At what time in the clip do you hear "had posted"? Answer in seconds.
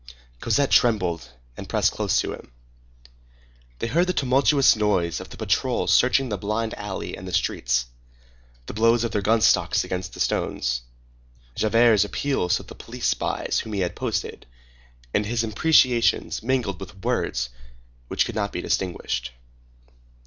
13.81-14.47